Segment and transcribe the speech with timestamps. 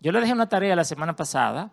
[0.00, 1.70] Yo le dejé una tarea la semana pasada.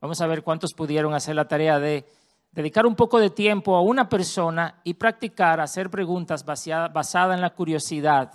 [0.00, 2.04] Vamos a ver cuántos pudieron hacer la tarea de
[2.50, 7.50] dedicar un poco de tiempo a una persona y practicar hacer preguntas basadas en la
[7.50, 8.32] curiosidad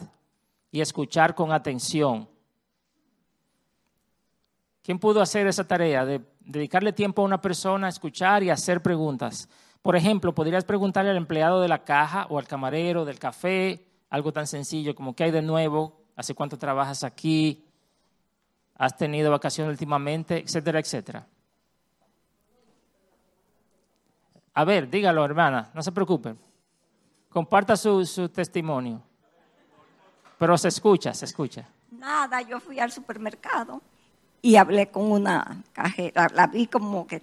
[0.71, 2.29] y escuchar con atención.
[4.81, 9.49] ¿Quién pudo hacer esa tarea de dedicarle tiempo a una persona, escuchar y hacer preguntas?
[9.81, 14.31] Por ejemplo, podrías preguntarle al empleado de la caja o al camarero del café algo
[14.31, 16.01] tan sencillo como ¿qué hay de nuevo?
[16.15, 17.66] ¿Hace cuánto trabajas aquí?
[18.77, 20.37] ¿Has tenido vacaciones últimamente?
[20.37, 21.25] Etcétera, etcétera.
[24.53, 26.35] A ver, dígalo, hermana, no se preocupe.
[27.29, 29.01] Comparta su, testimonio.
[30.37, 31.67] Pero se escucha, se escucha.
[31.91, 33.81] Nada, yo fui al supermercado
[34.41, 36.27] y hablé con una cajera.
[36.33, 37.19] La vi como que,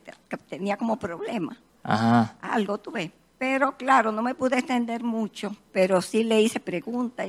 [0.48, 1.56] tenía como problema.
[1.82, 2.36] Ajá.
[2.40, 3.10] Algo tuve.
[3.38, 7.26] Pero claro, no me pude extender mucho, pero sí le hice preguntas.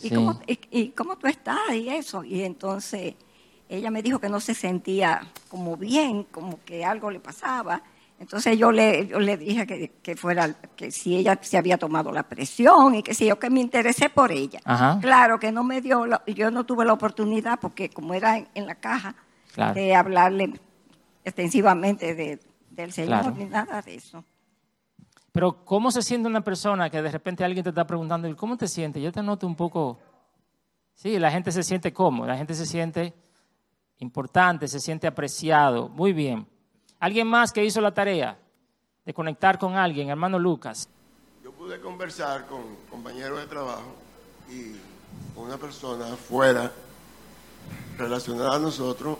[0.00, 1.72] Y, cómo, y, cómo tú estás?
[1.72, 2.24] Y eso.
[2.24, 3.14] Y entonces
[3.68, 7.82] ella me dijo que no se sentía como bien, como que algo le pasaba.
[8.18, 12.96] Entonces yo le, le dije que, fuera, que si ella se había tomado la presión
[12.96, 14.60] y que si yo que me interesé por ella.
[15.00, 18.74] Claro que no me dio, yo no tuve la oportunidad porque como era en, la
[18.74, 19.14] caja,
[19.74, 20.52] de hablarle
[21.24, 24.24] extensivamente de, del Señor ni nada de eso.
[25.30, 28.66] Pero ¿cómo se siente una persona que de repente alguien te está preguntando, ¿cómo te
[28.66, 29.00] sientes?
[29.02, 30.00] Yo te noto un poco...
[30.94, 33.14] Sí, la gente se siente cómodo, la gente se siente
[33.98, 35.88] importante, se siente apreciado.
[35.88, 36.46] Muy bien.
[37.00, 38.38] ¿Alguien más que hizo la tarea
[39.04, 40.08] de conectar con alguien?
[40.10, 40.88] Hermano Lucas.
[41.42, 43.94] Yo pude conversar con compañeros de trabajo
[44.50, 44.72] y
[45.34, 46.72] con una persona fuera
[47.96, 49.18] relacionada a nosotros,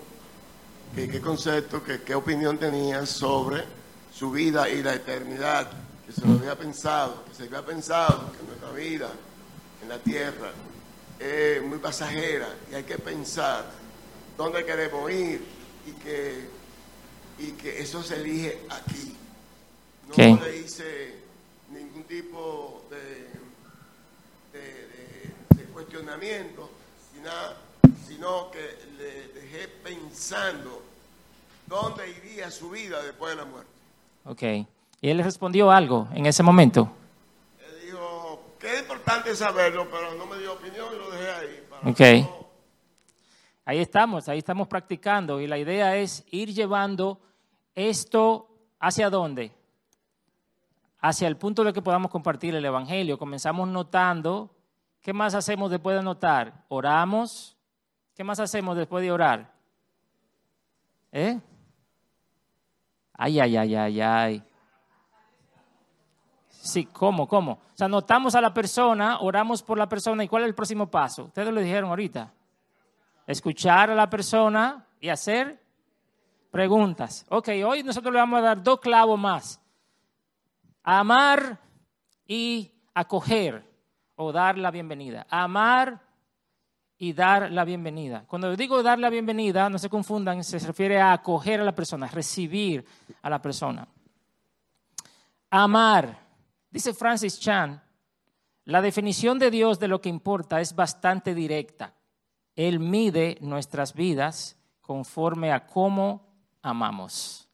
[0.94, 3.64] qué concepto, qué opinión tenía sobre
[4.12, 5.68] su vida y la eternidad,
[6.06, 9.08] que se lo había pensado, que se había pensado que nuestra vida
[9.82, 10.50] en la tierra
[11.18, 13.64] es muy pasajera y hay que pensar
[14.39, 15.44] dónde queremos ir
[15.84, 16.58] y que
[17.39, 19.17] y que eso se elige aquí.
[20.08, 21.15] No le hice
[21.71, 23.28] ningún tipo de,
[24.59, 26.71] de, cuestionamiento,
[28.06, 30.82] sino, que le dejé pensando
[31.66, 33.71] dónde iría su vida después de la muerte.
[34.25, 34.43] Ok.
[35.00, 36.91] ¿Y él le respondió algo en ese momento?
[37.60, 41.65] Él dijo, que es importante saberlo, pero no me dio opinión y lo dejé ahí.
[41.84, 42.47] ok.
[43.68, 47.20] Ahí estamos, ahí estamos practicando y la idea es ir llevando
[47.74, 48.48] esto
[48.80, 49.52] hacia dónde?
[51.00, 53.18] Hacia el punto de que podamos compartir el Evangelio.
[53.18, 54.56] Comenzamos notando.
[55.02, 56.64] ¿Qué más hacemos después de notar?
[56.68, 57.58] Oramos.
[58.14, 59.52] ¿Qué más hacemos después de orar?
[61.12, 61.38] ¿Eh?
[63.12, 64.42] Ay, ay, ay, ay, ay.
[66.48, 67.28] Sí, ¿cómo?
[67.28, 67.52] ¿Cómo?
[67.52, 70.24] O sea, notamos a la persona, oramos por la persona.
[70.24, 71.24] ¿Y cuál es el próximo paso?
[71.24, 72.32] Ustedes lo dijeron ahorita.
[73.28, 75.61] Escuchar a la persona y hacer
[76.50, 77.27] preguntas.
[77.28, 79.61] Ok, hoy nosotros le vamos a dar dos clavos más.
[80.83, 81.61] Amar
[82.27, 83.62] y acoger
[84.16, 85.27] o dar la bienvenida.
[85.28, 86.00] Amar
[86.97, 88.25] y dar la bienvenida.
[88.27, 92.06] Cuando digo dar la bienvenida, no se confundan, se refiere a acoger a la persona,
[92.06, 92.83] recibir
[93.21, 93.87] a la persona.
[95.50, 96.19] Amar.
[96.71, 97.78] Dice Francis Chan,
[98.65, 101.93] la definición de Dios de lo que importa es bastante directa.
[102.58, 106.26] Él mide nuestras vidas conforme a cómo
[106.60, 107.48] amamos.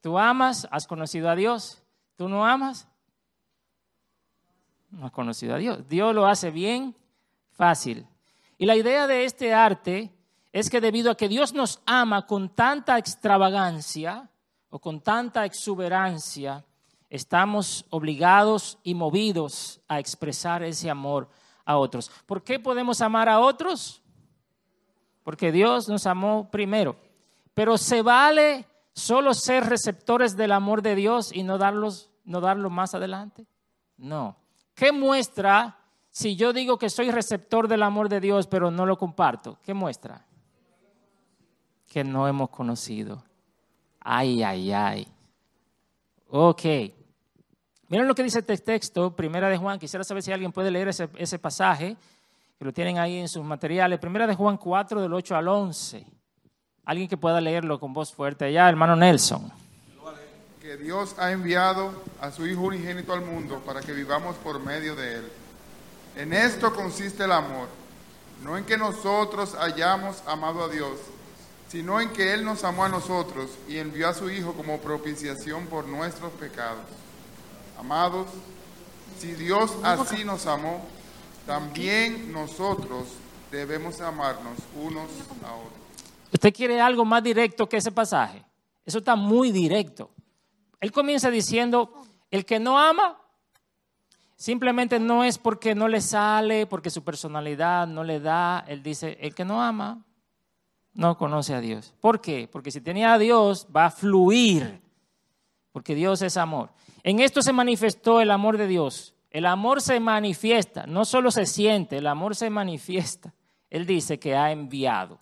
[0.00, 0.66] ¿Tú amas?
[0.70, 1.82] ¿Has conocido a Dios?
[2.16, 2.88] ¿Tú no amas?
[4.90, 5.86] No has conocido a Dios.
[5.90, 6.96] Dios lo hace bien,
[7.50, 8.06] fácil.
[8.56, 10.10] Y la idea de este arte
[10.52, 14.30] es que debido a que Dios nos ama con tanta extravagancia
[14.70, 16.64] o con tanta exuberancia,
[17.10, 21.28] estamos obligados y movidos a expresar ese amor
[21.66, 22.10] a otros.
[22.24, 24.00] ¿Por qué podemos amar a otros?
[25.24, 26.96] Porque Dios nos amó primero.
[27.54, 32.70] Pero se vale solo ser receptores del amor de Dios y no, darlos, no darlo
[32.70, 33.46] más adelante.
[33.96, 34.36] No.
[34.74, 35.78] ¿Qué muestra
[36.10, 39.58] si yo digo que soy receptor del amor de Dios pero no lo comparto?
[39.62, 40.24] ¿Qué muestra?
[41.88, 43.24] Que no hemos conocido.
[44.00, 45.08] Ay, ay, ay.
[46.28, 46.62] Ok.
[47.88, 49.78] Miren lo que dice este texto, Primera de Juan.
[49.78, 51.96] Quisiera saber si alguien puede leer ese, ese pasaje,
[52.58, 53.98] que lo tienen ahí en sus materiales.
[53.98, 56.06] Primera de Juan 4, del 8 al 11.
[56.84, 59.50] Alguien que pueda leerlo con voz fuerte allá, hermano Nelson.
[60.60, 64.94] Que Dios ha enviado a su Hijo unigénito al mundo para que vivamos por medio
[64.96, 65.32] de Él.
[66.16, 67.68] En esto consiste el amor,
[68.42, 70.98] no en que nosotros hayamos amado a Dios,
[71.68, 75.66] sino en que Él nos amó a nosotros y envió a su Hijo como propiciación
[75.66, 76.84] por nuestros pecados.
[77.78, 78.28] Amados,
[79.18, 80.86] si Dios así nos amó,
[81.46, 83.08] también nosotros
[83.50, 85.08] debemos amarnos unos
[85.44, 85.72] a otros.
[86.32, 88.44] ¿Usted quiere algo más directo que ese pasaje?
[88.84, 90.10] Eso está muy directo.
[90.80, 91.92] Él comienza diciendo,
[92.30, 93.16] el que no ama,
[94.36, 98.64] simplemente no es porque no le sale, porque su personalidad no le da.
[98.66, 100.02] Él dice, el que no ama,
[100.92, 101.94] no conoce a Dios.
[102.00, 102.48] ¿Por qué?
[102.50, 104.80] Porque si tenía a Dios, va a fluir,
[105.72, 106.70] porque Dios es amor.
[107.02, 109.13] En esto se manifestó el amor de Dios.
[109.34, 113.34] El amor se manifiesta, no solo se siente, el amor se manifiesta.
[113.68, 115.18] Él dice que ha enviado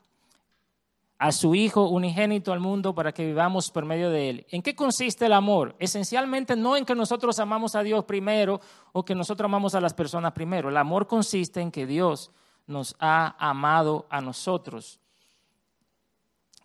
[1.16, 4.46] a su Hijo unigénito al mundo para que vivamos por medio de Él.
[4.50, 5.76] ¿En qué consiste el amor?
[5.78, 8.60] Esencialmente no en que nosotros amamos a Dios primero
[8.92, 10.68] o que nosotros amamos a las personas primero.
[10.68, 12.32] El amor consiste en que Dios
[12.66, 15.00] nos ha amado a nosotros.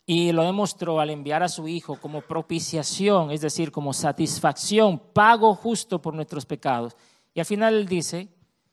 [0.06, 5.56] Y lo demostró al enviar a su Hijo como propiciación, es decir, como satisfacción, pago
[5.56, 6.94] justo por nuestros pecados.
[7.38, 8.28] Y al final dice,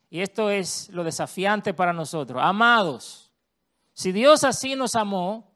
[0.09, 3.31] y esto es lo desafiante para nosotros, amados,
[3.93, 5.55] si Dios así nos amó,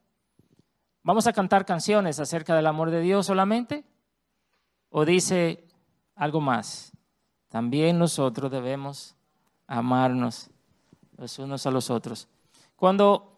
[1.08, 3.82] ¿Vamos a cantar canciones acerca del amor de Dios solamente?
[4.90, 5.66] ¿O dice
[6.14, 6.92] algo más?
[7.48, 9.16] También nosotros debemos
[9.66, 10.50] amarnos
[11.16, 12.28] los unos a los otros.
[12.76, 13.37] Cuando,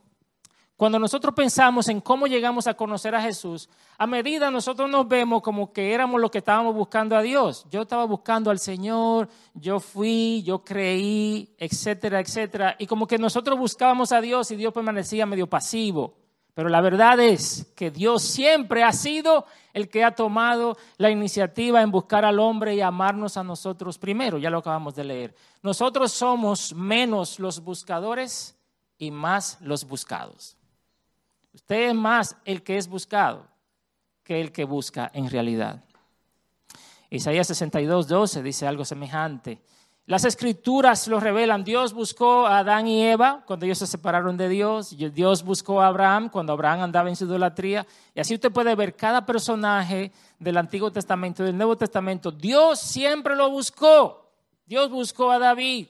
[0.80, 3.68] cuando nosotros pensamos en cómo llegamos a conocer a Jesús,
[3.98, 7.66] a medida nosotros nos vemos como que éramos los que estábamos buscando a Dios.
[7.70, 12.76] Yo estaba buscando al Señor, yo fui, yo creí, etcétera, etcétera.
[12.78, 16.14] Y como que nosotros buscábamos a Dios y Dios permanecía medio pasivo.
[16.54, 19.44] Pero la verdad es que Dios siempre ha sido
[19.74, 24.38] el que ha tomado la iniciativa en buscar al hombre y amarnos a nosotros primero,
[24.38, 25.34] ya lo acabamos de leer.
[25.62, 28.56] Nosotros somos menos los buscadores
[28.96, 30.56] y más los buscados.
[31.52, 33.46] Usted es más el que es buscado
[34.22, 35.84] que el que busca en realidad.
[37.10, 39.60] Isaías 62, 12 dice algo semejante.
[40.06, 41.62] Las escrituras lo revelan.
[41.62, 44.96] Dios buscó a Adán y Eva cuando ellos se separaron de Dios.
[44.96, 47.86] Dios buscó a Abraham cuando Abraham andaba en su idolatría.
[48.14, 52.32] Y así usted puede ver cada personaje del Antiguo Testamento y del Nuevo Testamento.
[52.32, 54.32] Dios siempre lo buscó.
[54.66, 55.86] Dios buscó a David.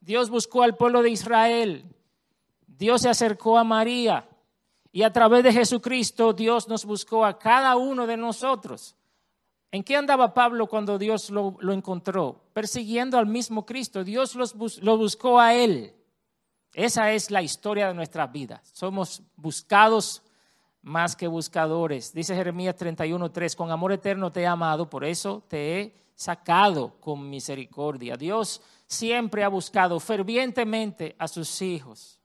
[0.00, 1.84] Dios buscó al pueblo de Israel.
[2.66, 4.28] Dios se acercó a María.
[4.92, 8.96] Y a través de Jesucristo Dios nos buscó a cada uno de nosotros.
[9.72, 12.40] ¿En qué andaba Pablo cuando Dios lo, encontró?
[12.52, 14.02] Persiguiendo al mismo Cristo.
[14.02, 15.94] Dios lo buscó a él.
[16.74, 18.68] Esa es la historia de nuestras vidas.
[18.72, 20.22] Somos buscados
[20.82, 22.12] más que buscadores.
[22.12, 27.28] Dice Jeremías 31:3, con amor eterno te he amado, por eso te he sacado con
[27.28, 28.16] misericordia.
[28.16, 32.20] Dios siempre ha buscado fervientemente a sus hijos.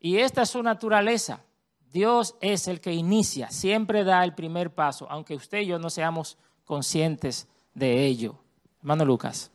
[0.00, 1.42] Y esta es su naturaleza.
[1.96, 5.88] Dios es el que inicia, siempre da el primer paso, aunque usted y yo no
[5.88, 8.36] seamos conscientes de ello.
[8.80, 9.50] Hermano Lucas.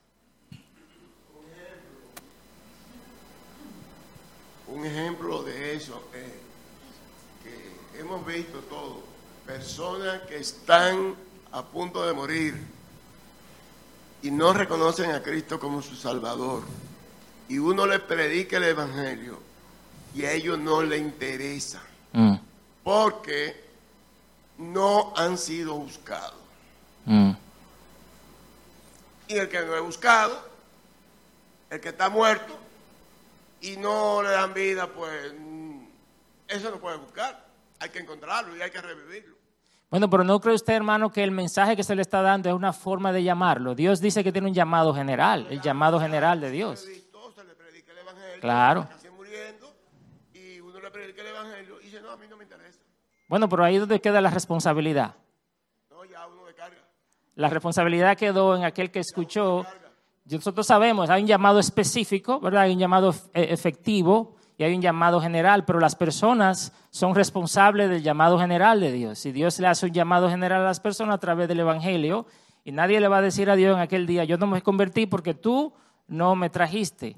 [4.65, 6.31] Un ejemplo de eso es
[7.43, 9.03] que hemos visto todo,
[9.45, 11.13] personas que están
[11.51, 12.59] a punto de morir
[14.23, 16.63] y no reconocen a Cristo como su Salvador.
[17.47, 19.37] Y uno les predica el Evangelio
[20.15, 22.35] y a ellos no les interesa Mm.
[22.83, 23.63] Porque
[24.57, 26.39] no han sido buscados.
[27.05, 27.31] Mm.
[29.27, 30.49] Y el que no es buscado,
[31.69, 32.57] el que está muerto
[33.61, 35.83] y no le dan vida, pues mm,
[36.47, 37.45] eso no puede buscar.
[37.79, 39.35] Hay que encontrarlo y hay que revivirlo.
[39.89, 42.55] Bueno, pero ¿no cree usted, hermano, que el mensaje que se le está dando es
[42.55, 43.75] una forma de llamarlo?
[43.75, 46.87] Dios dice que tiene un llamado general, el llamado general de Dios.
[48.39, 48.87] Claro.
[50.33, 51.70] y uno le predica el evangelio
[52.11, 52.79] no, a mí no me interesa.
[53.27, 55.15] Bueno, pero ahí es donde queda la responsabilidad.
[55.89, 56.77] No, ya uno carga.
[57.35, 59.65] La responsabilidad quedó en aquel que escuchó.
[60.25, 62.63] Nosotros sabemos, hay un llamado específico, ¿verdad?
[62.63, 67.89] Hay un llamado e-, efectivo y hay un llamado general, pero las personas son responsables
[67.89, 69.19] del llamado general de Dios.
[69.19, 72.27] Si Dios le hace un llamado general a las personas a través del Evangelio,
[72.63, 75.07] y nadie le va a decir a Dios en aquel día, yo no me convertí
[75.07, 75.73] porque tú
[76.07, 77.15] no me trajiste.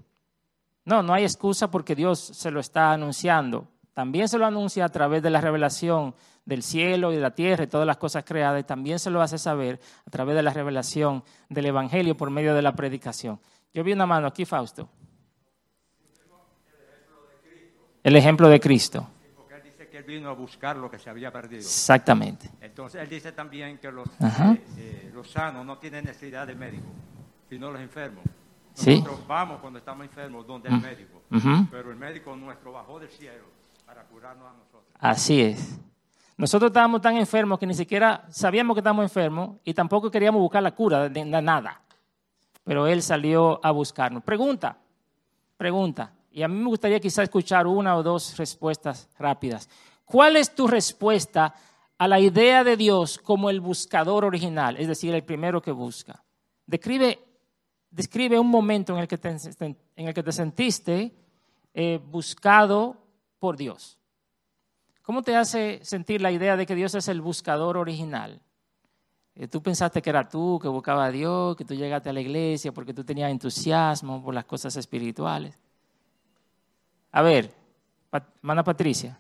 [0.86, 3.68] No, no hay excusa porque Dios se lo está anunciando.
[3.94, 7.64] También se lo anuncia a través de la revelación del cielo y de la tierra
[7.64, 8.60] y todas las cosas creadas.
[8.62, 12.56] Y también se lo hace saber a través de la revelación del Evangelio por medio
[12.56, 13.40] de la predicación.
[13.74, 14.90] Yo vi una mano aquí, Fausto.
[18.04, 19.08] El ejemplo de Cristo.
[19.36, 21.62] Porque él dice que él vino a buscar lo que se había perdido.
[21.62, 22.50] Exactamente.
[22.62, 26.88] Entonces él dice también que los, eh, eh, los sanos no tienen necesidad de médico,
[27.48, 28.24] sino los enfermos.
[28.76, 31.22] Nosotros vamos cuando estamos enfermos donde el médico,
[31.70, 33.63] pero el médico nuestro bajó del cielo
[35.00, 35.80] Así es.
[36.38, 40.64] Nosotros estábamos tan enfermos que ni siquiera sabíamos que estábamos enfermos y tampoco queríamos buscar
[40.64, 41.82] la cura de nada.
[42.64, 44.24] Pero Él salió a buscarnos.
[44.24, 44.78] Pregunta,
[45.58, 46.14] pregunta.
[46.32, 49.70] y a mí me gustaría quizá escuchar una o dos respuestas rápidas.
[50.06, 51.54] ¿Cuál es tu respuesta
[51.98, 56.24] a la idea de Dios como el buscador original, es decir, el primero que busca?
[56.66, 57.20] Describe,
[57.92, 61.14] describe un momento en el que te, en el que te sentiste
[61.74, 63.03] eh, buscado
[63.44, 63.98] por Dios.
[65.02, 68.40] ¿Cómo te hace sentir la idea de que Dios es el buscador original?
[69.36, 72.22] Eh, tú pensaste que era tú que buscaba a Dios, que tú llegaste a la
[72.22, 75.60] iglesia porque tú tenías entusiasmo por las cosas espirituales.
[77.12, 77.54] A ver,
[78.42, 79.20] mana Patricia.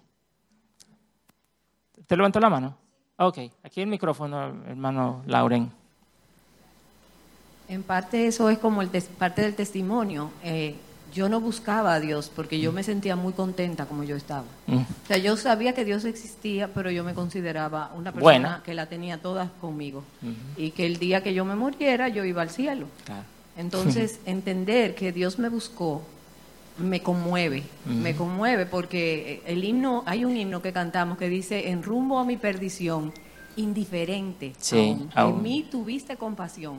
[2.07, 2.77] ¿Te levantó la mano?
[3.17, 5.69] Ok, aquí el micrófono, hermano Lauren.
[7.67, 8.89] En parte eso es como el
[9.19, 10.31] parte del testimonio.
[10.41, 10.77] Eh,
[11.13, 12.75] yo no buscaba a Dios porque yo mm.
[12.75, 14.45] me sentía muy contenta como yo estaba.
[14.67, 14.77] Mm.
[14.77, 18.87] O sea, yo sabía que Dios existía, pero yo me consideraba una persona que la
[18.87, 20.03] tenía todas conmigo.
[20.57, 22.87] Y que el día que yo me muriera, yo iba al cielo.
[23.55, 26.01] Entonces, entender que Dios me buscó
[26.77, 31.83] me conmueve, me conmueve porque el himno, hay un himno que cantamos que dice, en
[31.83, 33.13] rumbo a mi perdición,
[33.55, 36.77] indiferente, en mí tuviste compasión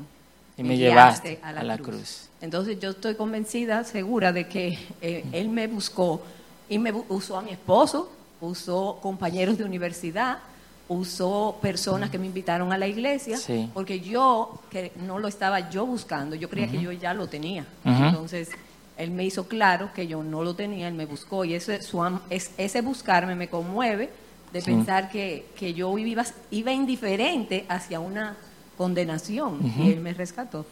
[0.56, 2.28] y me llevaste a la, cruz.
[2.40, 6.22] Entonces yo estoy convencida, segura de que eh, Él me buscó
[6.68, 10.38] y me usó a mi esposo, usó compañeros de universidad,
[10.88, 13.38] usó personas que me invitaron a la iglesia,
[13.72, 17.66] porque yo, que no lo estaba yo buscando, yo creía que yo ya lo tenía.
[17.84, 18.50] Entonces
[18.96, 22.02] Él me hizo claro que yo no lo tenía, Él me buscó y ese, su,
[22.30, 24.10] ese buscarme me conmueve
[24.52, 28.36] de pensar que, que yo iba, iba indiferente hacia una
[28.76, 30.66] condenación y Él me rescató.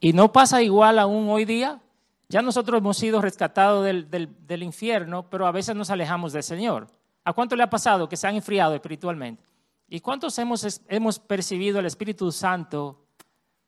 [0.00, 1.80] Y no pasa igual aún hoy día.
[2.28, 6.86] Ya nosotros hemos sido rescatados del, del, infierno, pero a veces nos alejamos del Señor.
[7.24, 9.42] ¿A cuánto le ha pasado que se han enfriado espiritualmente?
[9.88, 13.04] ¿Y cuántos hemos, hemos percibido el Espíritu Santo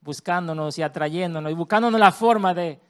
[0.01, 2.81] buscándonos y atrayéndonos y buscándonos la forma de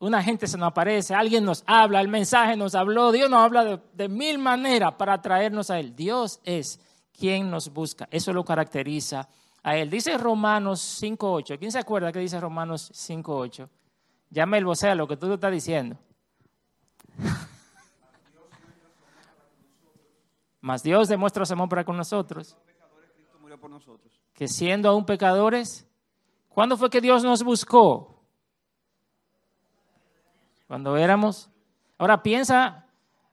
[0.00, 3.64] una gente se nos aparece, alguien nos habla, el mensaje nos habló, Dios nos habla
[3.64, 5.94] de, de mil maneras para atraernos a Él.
[5.94, 6.80] Dios es
[7.12, 8.08] quien nos busca.
[8.10, 9.28] Eso lo caracteriza
[9.76, 9.90] él.
[9.90, 11.58] Dice Romanos 5.8.
[11.58, 13.68] ¿Quién se acuerda que dice Romanos 5.8?
[14.30, 15.96] Llame el voceo lo que tú estás diciendo.
[20.60, 22.56] Mas Dios demuestra su amor para con nosotros.
[24.34, 25.86] Que siendo aún pecadores,
[26.48, 28.22] ¿cuándo fue que Dios nos buscó?
[30.66, 31.50] Cuando éramos.
[31.96, 32.86] Ahora piensa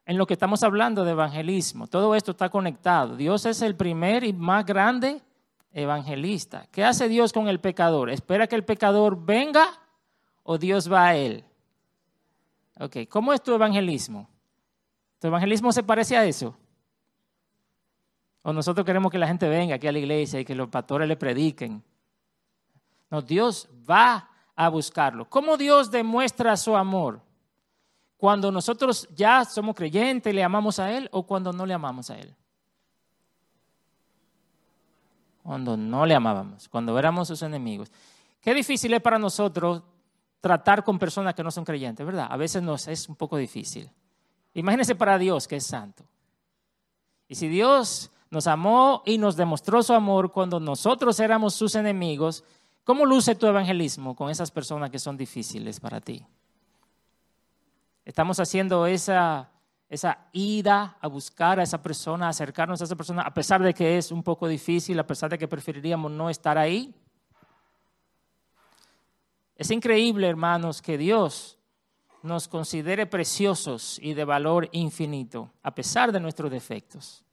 [0.06, 1.88] en lo que estamos hablando de evangelismo.
[1.88, 3.16] Todo esto está conectado.
[3.16, 5.22] Dios es el primer y más grande
[5.76, 6.68] evangelista.
[6.72, 8.10] ¿Qué hace Dios con el pecador?
[8.10, 9.68] ¿Espera que el pecador venga
[10.44, 11.44] o Dios va a él?
[12.80, 14.28] Ok, ¿cómo es tu evangelismo?
[15.20, 16.58] ¿Tu evangelismo se parece a eso?
[18.42, 21.10] ¿O nosotros queremos que la gente venga aquí a la iglesia y que los pastores
[21.10, 21.84] le prediquen?
[23.12, 25.30] No, Dios va a buscarlo.
[25.30, 27.22] ¿Cómo Dios demuestra su amor?
[28.16, 32.18] Cuando nosotros ya somos creyentes, le amamos a Él o cuando no le amamos a
[32.18, 32.34] Él
[35.46, 37.92] cuando no le amábamos, cuando éramos sus enemigos.
[38.42, 39.84] Qué difícil es para nosotros
[40.42, 42.28] tratar con personas que no son creyentes, ¿verdad?
[42.32, 43.88] A veces nos es un poco difícil.
[44.56, 46.04] Imagínense para Dios que es santo.
[47.28, 52.44] Y si Dios nos amó y nos demostró su amor cuando nosotros éramos sus enemigos,
[52.84, 56.26] ¿cómo luce tu evangelismo con esas personas que son difíciles para ti?
[58.04, 59.52] Estamos haciendo esa
[59.90, 63.98] esa ida a buscar a esa persona, acercarnos a esa persona, a pesar de que
[63.98, 66.94] es un poco difícil, a pesar de que preferiríamos no estar ahí.
[69.56, 71.58] Es increíble, hermanos, que Dios
[72.24, 77.24] nos considere preciosos y de valor infinito, a pesar de nuestros defectos.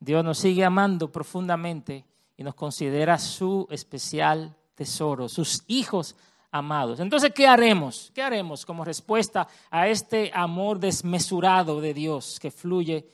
[0.00, 2.04] Dios nos sigue amando profundamente
[2.36, 6.16] y nos considera su especial tesoro, sus hijos
[6.50, 7.00] amados.
[7.00, 8.10] Entonces, ¿qué haremos?
[8.14, 13.06] ¿Qué haremos como respuesta a este amor desmesurado de Dios que fluye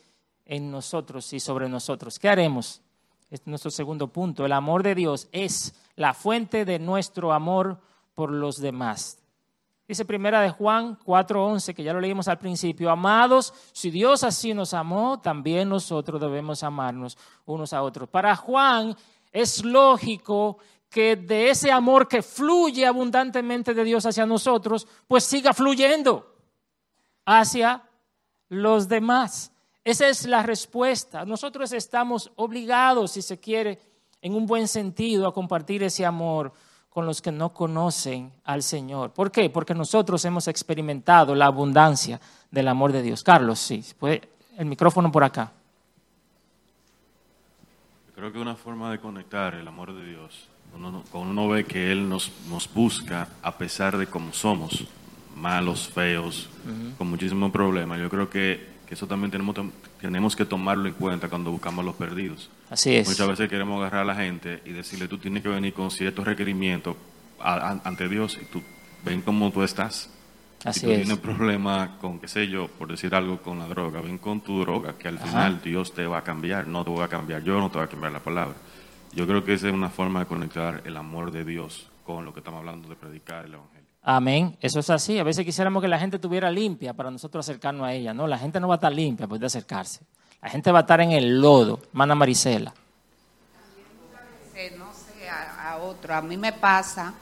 [0.45, 2.19] en nosotros y sobre nosotros?
[2.19, 2.81] ¿Qué haremos?
[3.31, 4.47] Este es nuestro segundo punto.
[4.47, 7.81] El amor de Dios es la fuente de nuestro amor
[8.15, 9.19] por los demás.
[9.89, 14.53] Dice primera de Juan 4:11, que ya lo leímos al principio, amados, si Dios así
[14.53, 18.09] nos amó, también nosotros debemos amarnos unos a otros.
[18.09, 18.97] Para Juan
[19.31, 20.59] es lógico
[20.97, 26.35] que de ese amor que fluye abundantemente de Dios hacia nosotros, pues siga fluyendo
[27.27, 27.83] hacia
[28.49, 29.53] los demás.
[29.85, 31.27] Esa es la respuesta.
[31.27, 33.79] Nosotros estamos obligados, si se quiere,
[34.23, 36.55] en un buen sentido, a compartir ese amor
[36.89, 39.11] con los que no conocen al Señor.
[39.11, 39.51] ¿Por qué?
[39.51, 42.19] Porque nosotros hemos experimentado la abundancia
[42.51, 43.23] del amor de Dios.
[43.23, 45.53] Carlos, sí, puede el micrófono por acá.
[48.15, 50.49] Creo que una forma de conectar el amor de Dios
[51.11, 54.85] cuando uno, ve que Él nos, nos busca a pesar de cómo somos,
[55.37, 56.49] malos, feos,
[56.99, 58.01] con muchísimos problemas.
[58.01, 59.57] Yo creo que, eso también tenemos,
[60.01, 62.51] tenemos que tomarlo en cuenta cuando buscamos a los perdidos.
[62.71, 63.09] Así es.
[63.09, 66.25] Muchas veces queremos agarrar a la gente y decirle, tú tienes que venir con ciertos
[66.25, 66.97] requerimientos
[67.41, 68.63] ante Dios y tú
[69.05, 70.11] ven cómo tú estás.
[70.65, 74.01] Así si tú tienes problemas con, qué sé yo, por decir algo con la droga,
[74.01, 77.05] ven con tu droga, que al final Dios te va a cambiar, no te voy
[77.05, 78.55] a cambiar yo, no te voy a cambiar la palabra.
[79.17, 82.35] Yo creo que esa es una forma de conectar el amor de Dios con lo
[82.35, 83.87] que estamos hablando de predicar el Evangelio.
[84.03, 85.19] Amén, eso es así.
[85.19, 88.13] A veces quisiéramos que la gente estuviera limpia para nosotros acercarnos a ella.
[88.13, 90.01] No, la gente no va a estar limpia pues de acercarse.
[90.43, 92.75] La gente va a estar en el lodo, mana Marisela.
[94.77, 96.15] No sé, a otro.
[96.15, 97.15] A mí me pasa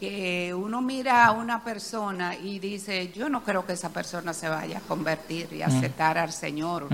[0.00, 4.48] que uno mira a una persona y dice, yo no creo que esa persona se
[4.48, 6.88] vaya a convertir y aceptar al Señor,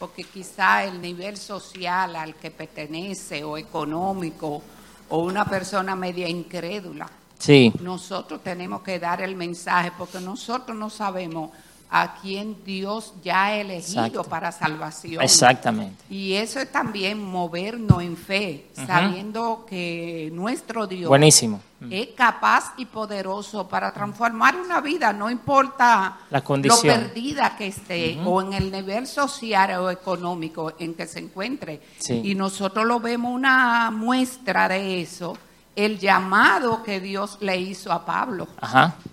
[0.00, 4.62] porque quizá el nivel social al que pertenece o económico
[5.10, 7.06] o una persona media incrédula.
[7.38, 7.70] Sí.
[7.80, 11.50] Nosotros tenemos que dar el mensaje porque nosotros no sabemos
[11.90, 15.22] a quien Dios ya ha elegido para salvación.
[15.22, 16.04] Exactamente.
[16.08, 21.60] Y eso es también movernos en fe, sabiendo que nuestro Dios Buenísimo.
[21.90, 28.20] es capaz y poderoso para transformar una vida, no importa La lo perdida que esté
[28.24, 31.80] o en el nivel social o económico en que se encuentre.
[32.08, 35.36] Y nosotros lo vemos una muestra de eso
[35.76, 38.48] el llamado que Dios le hizo a Pablo.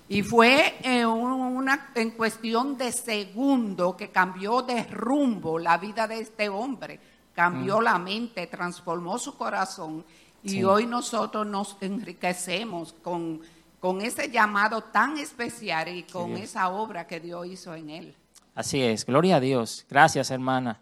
[0.10, 6.20] Y fue en, una, en cuestión de segundo que cambió de rumbo la vida de
[6.20, 7.00] este hombre,
[7.34, 7.84] cambió mm.
[7.84, 10.04] la mente, transformó su corazón
[10.44, 13.42] y hoy nosotros nos enriquecemos con,
[13.80, 18.16] con ese llamado tan especial y con esa obra que Dios hizo en él.
[18.56, 19.86] Así es, gloria a Dios.
[19.90, 20.80] Gracias, hermana.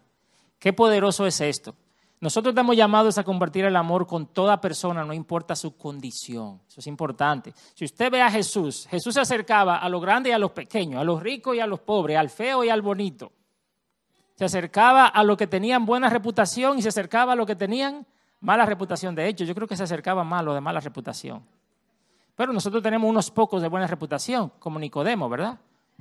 [0.58, 1.74] Qué poderoso es esto.
[2.18, 6.60] Nosotros estamos llamados a compartir el amor con toda persona, no importa su condición.
[6.66, 7.52] Eso es importante.
[7.74, 11.00] Si usted ve a Jesús, Jesús se acercaba a los grandes y a los pequeños,
[11.00, 13.32] a los ricos y a los pobres, al feo y al bonito.
[14.34, 18.06] Se acercaba a los que tenían buena reputación y se acercaba a los que tenían
[18.40, 19.14] mala reputación.
[19.14, 21.42] De hecho, yo creo que se acercaba más a los de mala reputación.
[22.34, 25.58] Pero nosotros tenemos unos pocos de buena reputación, como Nicodemo, ¿verdad?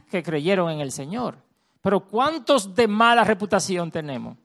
[0.10, 1.38] Que creyeron en el Señor.
[1.82, 4.38] Pero ¿cuántos de mala reputación tenemos?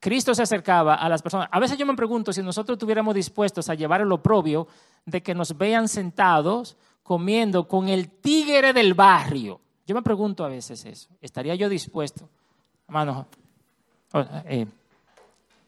[0.00, 1.48] Cristo se acercaba a las personas.
[1.50, 4.68] A veces yo me pregunto si nosotros estuviéramos dispuestos a llevar el oprobio
[5.04, 9.60] de que nos vean sentados comiendo con el tigre del barrio.
[9.86, 11.08] Yo me pregunto a veces eso.
[11.20, 12.28] ¿Estaría yo dispuesto?
[12.86, 13.26] Hermano.
[14.44, 14.66] Eh.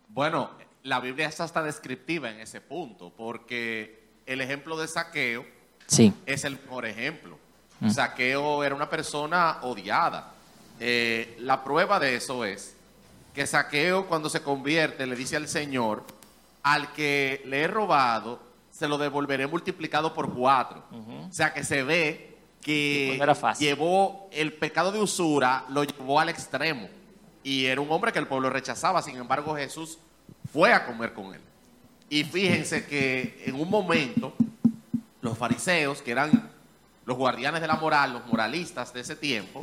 [0.08, 0.50] Bueno,
[0.84, 5.44] la Biblia está hasta descriptiva en ese punto, porque el ejemplo de saqueo
[5.86, 6.12] sí.
[6.26, 7.38] es el mejor ejemplo.
[7.80, 7.90] Mm.
[7.90, 10.34] Saqueo era una persona odiada.
[10.78, 12.76] Eh, la prueba de eso es
[13.34, 16.04] que Saqueo cuando se convierte le dice al Señor,
[16.62, 18.40] al que le he robado,
[18.70, 20.84] se lo devolveré multiplicado por cuatro.
[21.28, 23.20] O sea que se ve que
[23.58, 26.88] llevó el pecado de usura, lo llevó al extremo.
[27.42, 29.98] Y era un hombre que el pueblo rechazaba, sin embargo Jesús
[30.52, 31.40] fue a comer con él.
[32.08, 34.34] Y fíjense que en un momento
[35.22, 36.50] los fariseos, que eran
[37.06, 39.62] los guardianes de la moral, los moralistas de ese tiempo,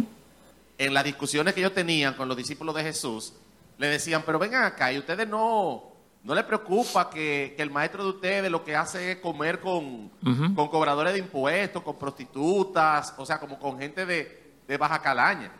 [0.77, 3.33] en las discusiones que ellos tenían con los discípulos de Jesús,
[3.77, 5.83] le decían, pero vengan acá, y ustedes no,
[6.23, 10.09] no les preocupa que, el maestro de ustedes lo que hace es comer con,
[10.55, 15.51] con cobradores de impuestos, con prostitutas, o sea, como con gente de, baja calaña.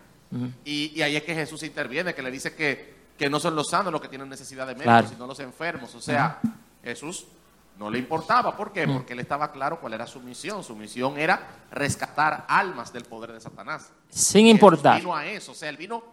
[0.66, 3.92] y, ahí es que Jesús interviene, que le dice que, que no son los sanos
[3.92, 5.94] los que tienen necesidad de médicos, sino los enfermos.
[5.96, 6.40] O sea,
[6.84, 7.26] Jesús
[7.80, 8.56] no le importaba.
[8.56, 8.88] ¿Por qué?
[8.88, 10.64] Porque él estaba claro cuál era su misión.
[10.64, 13.92] Su misión era rescatar almas del poder de Satanás.
[14.10, 15.00] Sin importar.
[15.00, 15.52] vino a eso.
[15.52, 16.04] O sea, él vino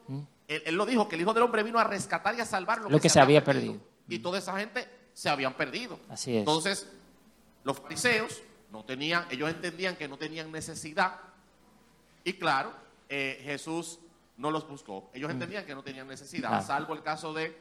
[0.49, 3.01] él, lo dijo, que el Hijo del Hombre vino a rescatar y a salvar lo,
[3.01, 3.81] que, se, había perdido.
[4.09, 5.99] Y toda esa gente se habían perdido.
[6.09, 6.41] Así es.
[6.41, 6.89] Entonces,
[7.63, 11.21] los fariseos no tenían, ellos entendían que no tenían necesidad.
[12.25, 12.73] Y claro,
[13.09, 14.01] eh, Jesús
[14.37, 15.11] no los buscó.
[15.15, 15.33] Ellos mm.
[15.33, 17.57] entendían que no tenían necesidad, salvo el caso de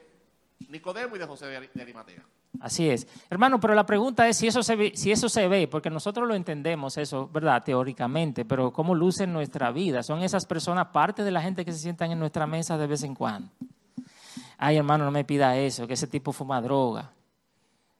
[0.70, 2.24] Nicodemo y de José de Arimatea.
[2.60, 3.08] Así es.
[3.30, 6.28] Hermano, pero la pregunta es si eso, se ve, si eso se ve, porque nosotros
[6.28, 7.64] lo entendemos eso, ¿verdad?
[7.64, 10.04] Teóricamente, pero ¿cómo luce nuestra vida?
[10.04, 13.04] ¿Son esas personas parte de la gente que se sientan en nuestra mesa de vez
[13.04, 13.50] en cuando?
[14.58, 17.12] Ay, hermano, no me pida eso, que ese tipo fuma droga.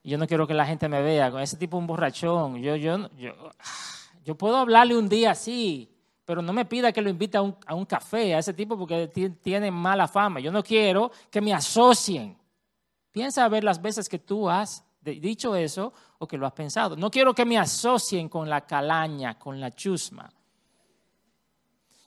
[0.04, 2.62] Yo no quiero que la gente me vea con ese tipo un borrachón.
[2.62, 3.34] Yo, yo, yo,
[4.24, 5.90] yo puedo hablarle un día así,
[6.26, 8.78] pero no me pida que lo invite a un, a un café a ese tipo
[8.78, 9.08] porque
[9.42, 10.40] tiene mala fama.
[10.40, 12.38] Yo no quiero que me asocien.
[13.14, 16.96] Piensa a ver las veces que tú has dicho eso o que lo has pensado.
[16.96, 20.30] No quiero que me asocien con la calaña, con la chusma.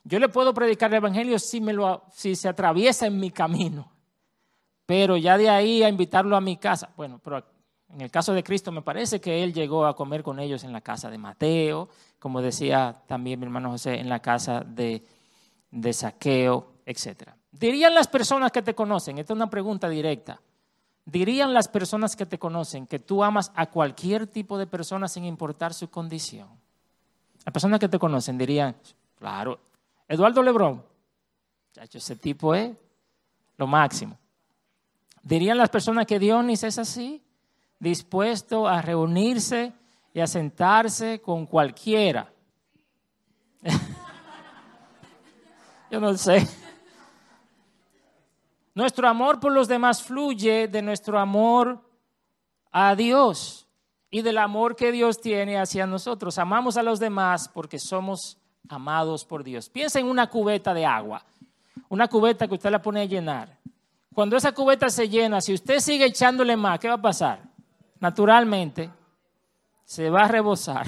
[0.03, 3.91] Yo le puedo predicar el Evangelio si, me lo, si se atraviesa en mi camino,
[4.85, 7.45] pero ya de ahí a invitarlo a mi casa, bueno, pero
[7.89, 10.73] En el caso de Cristo me parece que Él llegó a comer con ellos en
[10.73, 11.89] la casa de Mateo,
[12.19, 15.05] como decía también mi hermano José, en la casa de,
[15.71, 17.31] de Saqueo, etc.
[17.53, 20.41] Dirían las personas que te conocen, esta es una pregunta directa,
[21.07, 25.25] dirían las personas que te conocen que tú amas a cualquier tipo de persona sin
[25.25, 26.49] importar su condición.
[27.45, 28.77] Las personas que te conocen dirían,
[29.17, 29.59] claro,
[30.09, 30.85] Eduardo Lebrón,
[31.75, 32.73] ese tipo es
[33.57, 34.19] lo máximo.
[35.23, 37.23] Dirían las personas que Dionis es así,
[37.79, 39.73] dispuesto a reunirse
[40.13, 42.33] y a sentarse con cualquiera.
[45.91, 46.47] Yo no sé.
[48.77, 51.81] Nuestro amor por los demás fluye de nuestro amor
[52.71, 53.67] a Dios
[54.11, 56.37] y del amor que Dios tiene hacia nosotros.
[56.37, 58.37] Amamos a los demás porque somos
[58.69, 59.71] amados por Dios.
[59.71, 61.25] Piensa en una cubeta de agua,
[61.89, 63.59] una cubeta que usted la pone a llenar.
[64.13, 67.41] Cuando esa cubeta se llena, si usted sigue echándole más, ¿qué va a pasar?
[67.99, 68.91] Naturalmente,
[69.87, 70.85] se va a rebosar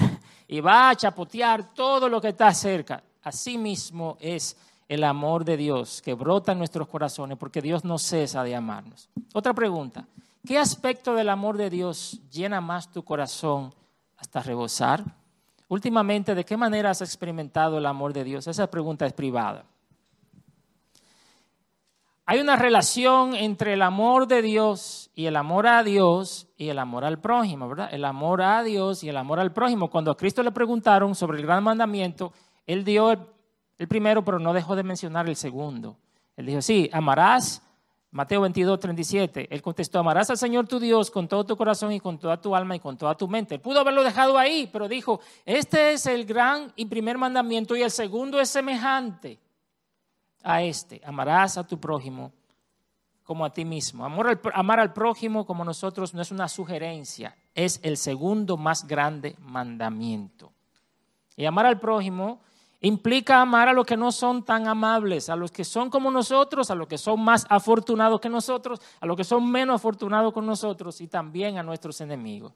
[0.47, 3.01] y va a chapotear todo lo que está cerca.
[3.23, 4.55] Así mismo es
[4.89, 9.07] el amor de Dios que brota en nuestros corazones porque Dios no cesa de amarnos.
[9.33, 10.05] Otra pregunta,
[10.45, 13.73] ¿qué aspecto del amor de Dios llena más tu corazón
[14.17, 15.05] hasta rebosar?
[15.67, 18.47] Últimamente, ¿de qué manera has experimentado el amor de Dios?
[18.47, 19.63] Esa pregunta es privada.
[22.25, 26.79] Hay una relación entre el amor de Dios y el amor a Dios y el
[26.79, 27.89] amor al prójimo, ¿verdad?
[27.91, 29.89] El amor a Dios y el amor al prójimo.
[29.89, 32.33] Cuando a Cristo le preguntaron sobre el gran mandamiento,
[32.67, 33.38] él dio
[33.79, 35.97] el primero, pero no dejó de mencionar el segundo.
[36.35, 37.63] Él dijo, sí, amarás,
[38.11, 39.47] Mateo 22, 37.
[39.49, 42.55] Él contestó, amarás al Señor tu Dios con todo tu corazón y con toda tu
[42.55, 43.55] alma y con toda tu mente.
[43.55, 47.81] Él pudo haberlo dejado ahí, pero dijo, este es el gran y primer mandamiento y
[47.81, 49.39] el segundo es semejante
[50.43, 51.01] a este.
[51.05, 52.33] Amarás a tu prójimo
[53.23, 54.03] como a ti mismo.
[54.03, 58.85] Amor al, amar al prójimo como nosotros no es una sugerencia, es el segundo más
[58.87, 60.51] grande mandamiento.
[61.37, 62.41] Y amar al prójimo
[62.81, 66.71] Implica amar a los que no son tan amables, a los que son como nosotros,
[66.71, 70.45] a los que son más afortunados que nosotros, a los que son menos afortunados con
[70.45, 72.53] nosotros y también a nuestros enemigos.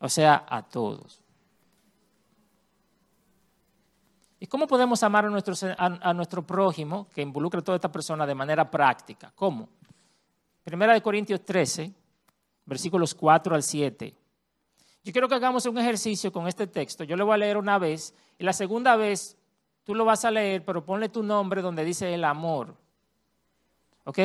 [0.00, 1.20] O sea, a todos.
[4.40, 8.68] ¿Y cómo podemos amar a nuestro, prójimo, que involucra a toda esta persona de manera
[8.68, 9.32] práctica?
[9.34, 9.68] ¿Cómo?
[10.64, 11.94] Primera de Corintios 13,
[12.66, 14.14] versículos 4 al 7.
[15.04, 17.04] Yo quiero que hagamos un ejercicio con este texto.
[17.04, 19.38] Yo le voy a leer una vez y la segunda vez
[19.84, 22.74] Tú lo vas a leer, pero ponle tu nombre donde dice el amor.
[24.04, 24.18] ¿Ok?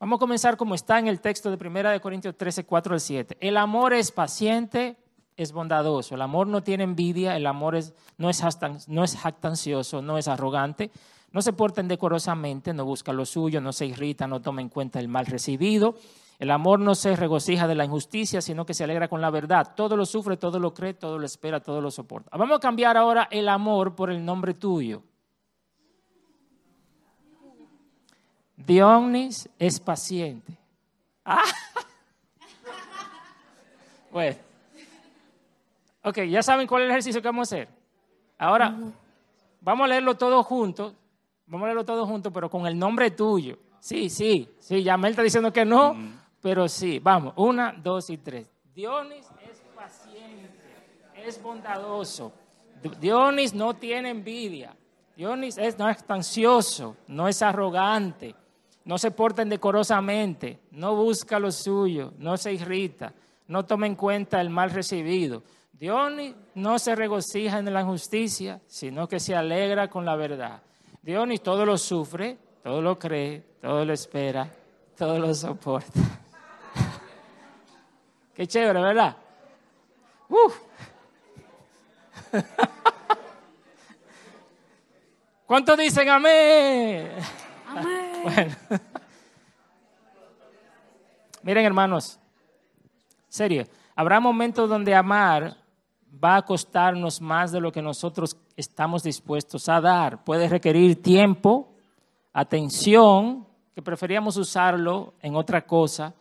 [0.00, 3.00] Vamos a comenzar como está en el texto de 1 de Corintios 13, 4 al
[3.00, 3.36] 7.
[3.40, 4.96] El amor es paciente,
[5.36, 6.14] es bondadoso.
[6.14, 7.78] El amor no tiene envidia, el amor
[8.18, 8.48] no, es,
[8.88, 10.90] no es jactancioso, no es arrogante.
[11.32, 14.98] No se porta indecorosamente, no busca lo suyo, no se irrita, no toma en cuenta
[14.98, 15.94] el mal recibido.
[16.40, 19.74] El amor no se regocija de la injusticia, sino que se alegra con la verdad.
[19.76, 22.34] Todo lo sufre, todo lo cree, todo lo espera, todo lo soporta.
[22.34, 25.02] Vamos a cambiar ahora el amor por el nombre tuyo.
[28.56, 30.56] Dionis es paciente.
[31.24, 31.42] Ah.
[34.10, 34.36] Bueno.
[36.02, 37.68] Ok, ya saben cuál es el ejercicio que vamos a hacer.
[38.36, 38.76] Ahora,
[39.60, 40.94] vamos a leerlo todo juntos.
[41.46, 43.56] Vamos a leerlo todo juntos, pero con el nombre tuyo.
[43.78, 46.19] Sí, sí, sí, ya Mel está diciendo que no.
[46.40, 48.50] Pero sí, vamos, una, dos y tres.
[48.74, 50.50] Dionis es paciente,
[51.14, 52.32] es bondadoso.
[53.00, 54.74] Dionis no tiene envidia.
[55.16, 58.34] Dionis es, no es ansioso, no es arrogante,
[58.86, 63.12] no se porta indecorosamente, no busca lo suyo, no se irrita,
[63.48, 65.42] no toma en cuenta el mal recibido.
[65.72, 70.62] Dionis no se regocija en la injusticia, sino que se alegra con la verdad.
[71.02, 74.48] Dionis todo lo sufre, todo lo cree, todo lo espera,
[74.96, 76.00] todo lo soporta.
[78.40, 79.14] Qué chévere, ¿verdad?
[80.30, 80.58] Uf.
[85.44, 87.10] ¿Cuántos dicen amén?
[87.68, 88.22] Amén.
[88.22, 88.56] Bueno.
[91.42, 92.18] Miren, hermanos,
[93.28, 95.58] serio, habrá momentos donde amar
[96.24, 100.24] va a costarnos más de lo que nosotros estamos dispuestos a dar.
[100.24, 101.74] Puede requerir tiempo,
[102.32, 106.14] atención, que preferíamos usarlo en otra cosa,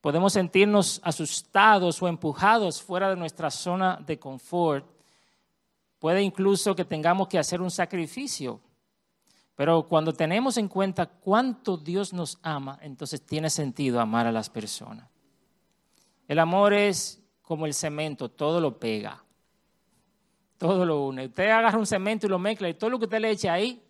[0.00, 4.86] Podemos sentirnos asustados o empujados fuera de nuestra zona de confort.
[5.98, 8.60] Puede incluso que tengamos que hacer un sacrificio.
[9.54, 14.50] Pero cuando tenemos en cuenta cuánto Dios nos ama, entonces tiene sentido amar a las
[14.50, 15.08] personas.
[16.28, 19.24] El amor es como el cemento, todo lo pega,
[20.58, 21.26] todo lo une.
[21.26, 23.85] Usted agarra un cemento y lo mezcla y todo lo que usted le eche ahí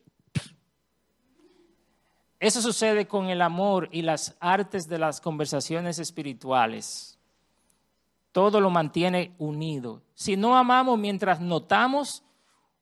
[2.46, 7.18] Eso sucede con el amor y las artes de las conversaciones espirituales.
[8.30, 10.00] Todo lo mantiene unido.
[10.14, 12.22] Si no amamos mientras notamos,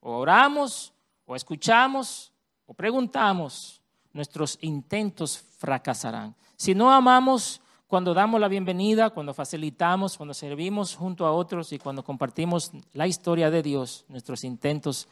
[0.00, 0.92] oramos,
[1.24, 2.30] o escuchamos,
[2.66, 3.80] o preguntamos,
[4.12, 6.34] nuestros intentos fracasarán.
[6.56, 11.78] Si no amamos cuando damos la bienvenida, cuando facilitamos, cuando servimos junto a otros y
[11.78, 15.08] cuando compartimos la historia de Dios, nuestros intentos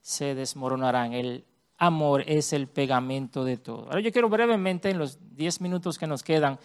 [0.00, 1.12] se desmoronarán.
[1.12, 1.44] El
[1.80, 3.86] amor es el pegamento de todo.
[3.86, 6.58] Ahora yo quiero brevemente, en los 10 minutos que nos quedan,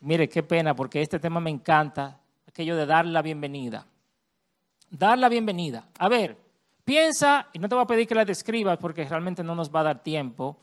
[0.00, 3.86] mire qué pena, porque este tema me encanta, aquello de dar la bienvenida.
[4.90, 5.88] Dar la bienvenida.
[5.98, 6.36] A ver,
[6.84, 9.80] piensa, y no te voy a pedir que la describas porque realmente no nos va
[9.80, 10.58] a dar tiempo,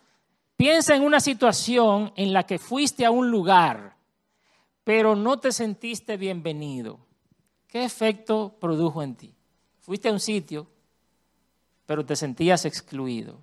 [0.55, 3.97] piensa en una situación en la que fuiste a un lugar,
[4.83, 6.99] pero no te sentiste bienvenido.
[7.67, 9.33] ¿Qué efecto produjo en ti?
[9.81, 10.67] Fuiste a un sitio,
[11.87, 13.41] pero te sentías excluido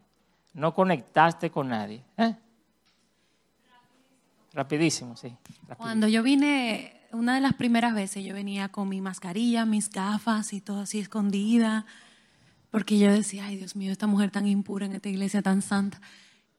[0.54, 2.02] no conectaste con nadie.
[2.16, 2.34] ¿eh?
[4.52, 5.32] Rapidísimo, sí.
[5.76, 10.52] Cuando yo vine, una de las primeras veces, yo venía con mi mascarilla, mis gafas
[10.52, 11.86] y todo así escondida,
[12.70, 16.00] porque yo decía, ay Dios mío, esta mujer tan impura en esta iglesia tan santa.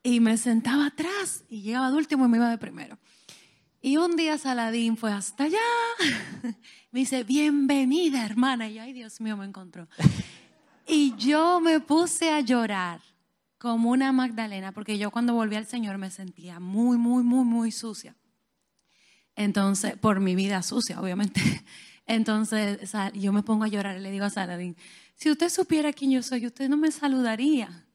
[0.03, 2.97] Y me sentaba atrás y llegaba de último y me iba de primero.
[3.81, 5.57] Y un día Saladín fue hasta allá.
[6.91, 8.67] me dice, bienvenida hermana.
[8.69, 9.87] Y ay Dios mío, me encontró.
[10.87, 13.01] Y yo me puse a llorar
[13.61, 17.71] como una Magdalena, porque yo cuando volví al Señor me sentía muy, muy, muy, muy
[17.71, 18.15] sucia.
[19.35, 21.39] Entonces, por mi vida sucia, obviamente.
[22.07, 24.75] Entonces, yo me pongo a llorar y le digo a Saladín,
[25.13, 27.85] si usted supiera quién yo soy, usted no me saludaría.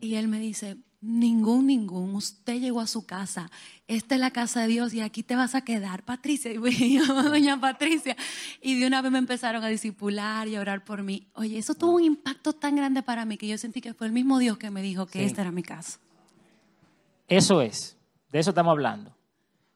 [0.00, 0.76] Y él me dice,
[1.06, 2.14] Ningún, ningún.
[2.14, 3.50] Usted llegó a su casa.
[3.88, 6.50] Esta es la casa de Dios y aquí te vas a quedar, Patricia.
[6.50, 8.16] Y doña Patricia.
[8.62, 11.26] Y de una vez me empezaron a discipular y a orar por mí.
[11.34, 14.14] Oye, eso tuvo un impacto tan grande para mí que yo sentí que fue el
[14.14, 15.98] mismo Dios que me dijo que esta era mi casa.
[17.28, 17.98] Eso es.
[18.32, 19.14] De eso estamos hablando.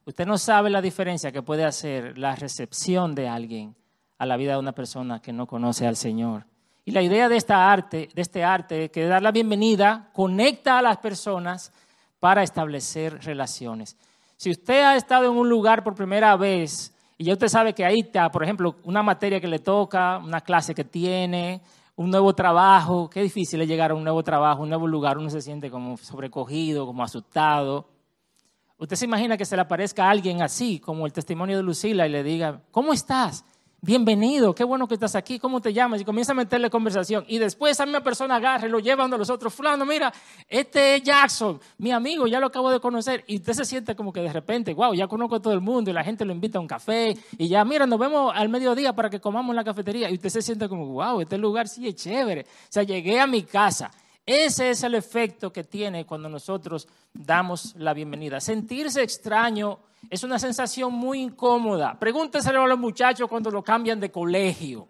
[0.07, 3.77] Usted no sabe la diferencia que puede hacer la recepción de alguien
[4.17, 6.47] a la vida de una persona que no conoce al Señor.
[6.88, 10.81] Y la idea de, esta arte, de este arte, que dar la bienvenida, conecta a
[10.81, 11.70] las personas
[12.18, 13.94] para establecer relaciones.
[14.38, 17.85] Si usted ha estado en un lugar por primera vez y ya usted sabe que
[17.85, 21.61] ahí está, por ejemplo, una materia que le toca, una clase que tiene,
[21.94, 25.29] un nuevo trabajo, qué difícil es llegar a un nuevo trabajo, un nuevo lugar, uno
[25.29, 27.87] se siente como sobrecogido, como asustado.
[28.79, 32.07] Usted se imagina que se le aparezca a alguien así, como el testimonio de Lucila,
[32.07, 33.44] y le diga, ¿cómo estás?
[33.81, 36.01] Bienvenido, qué bueno que estás aquí, ¿cómo te llamas?
[36.01, 37.25] Y comienza a meterle conversación.
[37.29, 39.55] Y después esa misma persona agarra y lo lleva a los otros.
[39.55, 40.12] Fulano, mira,
[40.49, 43.25] este es Jackson, mi amigo, ya lo acabo de conocer.
[43.27, 45.91] Y usted se siente como que de repente, wow, ya conozco a todo el mundo
[45.91, 47.17] y la gente lo invita a un café.
[47.37, 50.11] Y ya, mira, nos vemos al mediodía para que comamos en la cafetería.
[50.11, 52.43] Y usted se siente como, wow, este lugar sí es chévere.
[52.43, 53.91] O sea, llegué a mi casa.
[54.27, 58.41] Ese es el efecto que tiene cuando nosotros damos la bienvenida.
[58.41, 59.79] Sentirse extraño
[60.11, 61.98] es una sensación muy incómoda.
[61.98, 64.88] Pregúnteselo a los muchachos cuando lo cambian de colegio.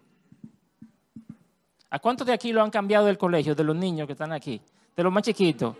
[1.89, 4.61] ¿A cuántos de aquí lo han cambiado del colegio, de los niños que están aquí?
[4.95, 5.75] De los más chiquitos.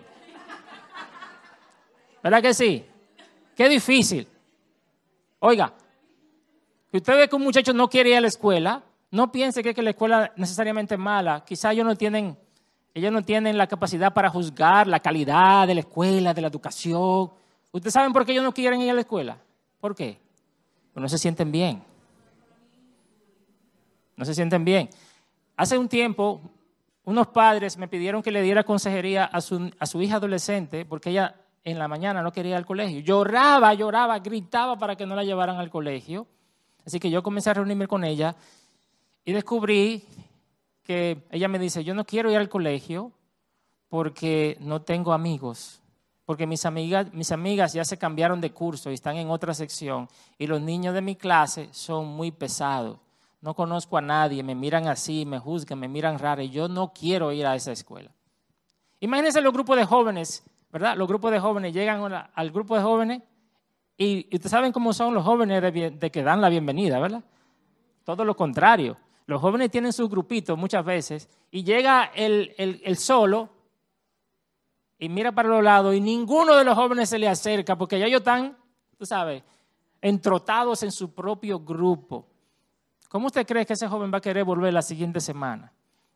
[2.24, 2.86] ¿Verdad que sí?
[3.56, 4.28] Qué difícil.
[5.40, 5.74] Oiga,
[6.92, 9.82] si usted ve que un muchacho no quiere ir a la escuela, no piense que,
[9.82, 11.44] la escuela necesariamente es mala.
[11.46, 12.38] Quizá ellos no tienen
[12.94, 17.32] ellos no tienen la capacidad para juzgar la calidad de la escuela, de la educación.
[17.72, 19.38] ¿Ustedes saben por qué ellos no quieren ir a la escuela?
[19.80, 20.20] ¿Por qué?
[20.94, 21.84] Porque no se sienten bien.
[24.16, 24.90] No se sienten bien.
[25.56, 26.42] Hace un tiempo,
[27.04, 31.12] unos padres me pidieron que le diera consejería a su, a su hija adolescente porque
[31.12, 33.00] ella en la mañana no quería ir al colegio.
[33.00, 36.28] Lloraba, lloraba, gritaba para que no la llevaran al colegio.
[36.86, 38.36] Así que yo comencé a reunirme con ella
[39.24, 40.04] y descubrí
[40.84, 43.12] que ella me dice, yo no quiero ir al colegio
[43.90, 45.82] porque no tengo amigos,
[46.30, 50.08] porque mis amigas, mis amigas ya se cambiaron de curso y están en otra sección
[50.38, 53.00] y los niños de mi clase son muy pesados.
[53.42, 56.94] No conozco a nadie, me miran así, me juzgan, me miran raro y yo no
[56.94, 58.12] quiero ir a esa escuela.
[59.00, 60.96] Imagínense los grupos de jóvenes, ¿verdad?
[60.96, 62.00] Los grupos de jóvenes llegan
[62.32, 63.24] al grupo de jóvenes
[63.98, 65.64] y, ustedes saben cómo son los jóvenes
[66.00, 67.24] de que dan la bienvenida, ¿verdad?
[68.04, 68.98] Todo lo contrario
[69.30, 73.50] los jóvenes tienen sus grupitos muchas veces y llega el, el, solo
[75.00, 78.06] y mira para los lados y ninguno de los jóvenes se le acerca porque ya
[78.06, 78.58] ellos están,
[78.98, 79.42] tú sabes,
[80.02, 82.28] entrotados en su propio grupo.
[83.08, 85.72] ¿Cómo usted cree que ese joven va a querer volver la siguiente semana?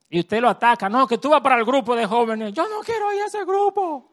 [0.09, 2.81] Y usted lo ataca, no, que tú vas para el grupo de jóvenes, yo no
[2.81, 4.11] quiero ir a ese grupo.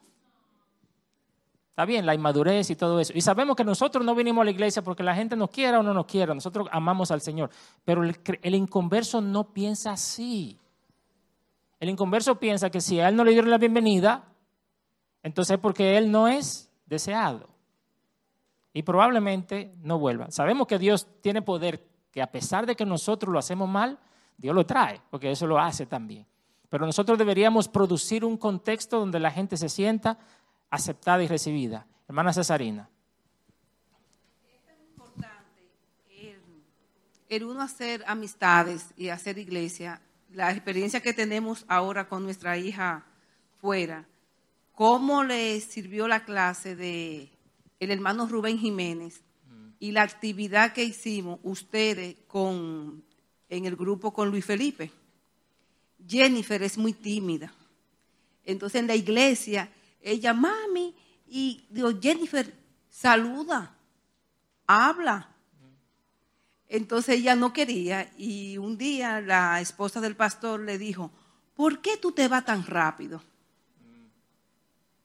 [1.81, 3.13] Está bien, la inmadurez y todo eso.
[3.15, 5.83] Y sabemos que nosotros no vinimos a la iglesia porque la gente nos quiera o
[5.83, 6.35] no nos quiera.
[6.35, 7.49] Nosotros amamos al Señor.
[7.85, 10.59] Pero el, inconverso no piensa así.
[11.79, 14.30] El inconverso piensa que si a él no le dieron la bienvenida,
[15.23, 17.49] entonces es porque él no es deseado.
[18.73, 20.31] Y probablemente no vuelva.
[20.31, 23.99] Sabemos que Dios tiene poder, que a pesar de que nosotros lo hacemos mal,
[24.37, 26.27] Dios lo trae, porque eso lo hace también.
[26.69, 30.19] Pero nosotros deberíamos producir un contexto donde la gente se sienta
[30.71, 31.87] aceptada y recibida.
[32.09, 32.89] Hermana Cesarina.
[34.49, 35.69] Es tan importante
[37.29, 40.01] el, uno hacer amistades y hacer iglesia.
[40.33, 43.05] La experiencia que tenemos ahora con nuestra hija
[43.61, 44.07] fuera.
[44.81, 47.29] ¿Cómo le sirvió la clase de
[47.81, 49.21] el hermano Rubén Jiménez
[49.79, 53.05] y la actividad que hicimos ustedes con
[53.51, 54.91] en el grupo con Luis Felipe?
[56.09, 57.53] Jennifer es muy tímida.
[58.43, 60.95] Entonces en la iglesia, ella, mami,
[61.29, 62.51] y digo, Jennifer,
[62.89, 63.77] saluda,
[64.67, 65.29] habla.
[66.69, 71.11] Entonces ella no quería y un día la esposa del pastor le dijo,
[71.55, 73.21] ¿por qué tú te vas tan rápido?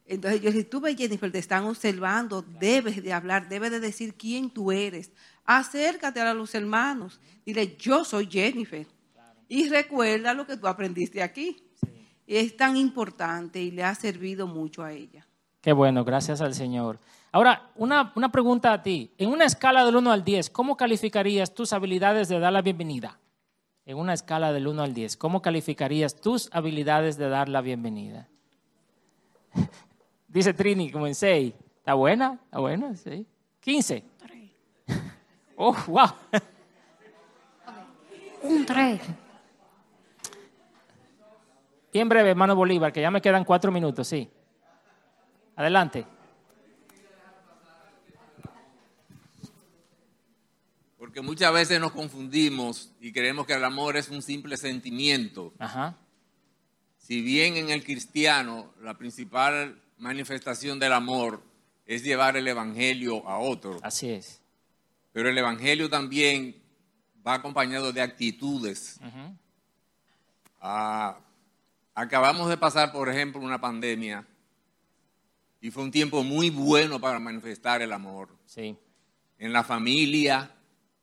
[0.07, 3.79] Entonces yo le dije, tú ves Jennifer, te están observando, debes de hablar, debes de
[3.79, 5.11] decir quién tú eres.
[5.45, 8.85] Acércate a los hermanos, dile, yo soy Jennifer.
[9.47, 11.57] Y recuerda lo que tú aprendiste aquí.
[12.27, 15.27] Es tan importante y le ha servido mucho a ella.
[15.61, 16.99] Qué bueno, gracias al Señor.
[17.31, 19.11] Ahora, una, una pregunta a ti.
[19.17, 23.19] En una escala del 1 al 10, ¿cómo calificarías tus habilidades de dar la bienvenida?
[23.85, 28.29] En una escala del 1 al 10, ¿cómo calificarías tus habilidades de dar la bienvenida?
[30.35, 31.53] Dice Trini como en 6.
[31.77, 32.37] ¿Está buena?
[32.43, 32.93] ¿Está buena?
[32.93, 33.25] Sí.
[33.61, 34.03] 15.
[35.55, 36.09] Oh, wow.
[38.41, 39.01] Un 3.
[41.93, 44.29] Bien breve, hermano Bolívar, que ya me quedan cuatro minutos, sí.
[45.55, 46.05] Adelante.
[50.97, 55.53] Porque muchas veces nos confundimos y creemos que el amor es un simple sentimiento.
[55.59, 55.95] Ajá.
[56.97, 61.41] Si bien en el cristiano la principal manifestación del amor
[61.85, 63.79] es llevar el evangelio a otro.
[63.83, 64.41] Así es.
[65.11, 66.61] Pero el evangelio también
[67.25, 68.99] va acompañado de actitudes.
[69.01, 69.33] Ajá.
[71.93, 74.25] Acabamos de pasar, por ejemplo, una pandemia
[75.61, 78.29] y fue un tiempo muy bueno para manifestar el amor.
[78.45, 78.77] Sí.
[79.39, 80.51] En la familia,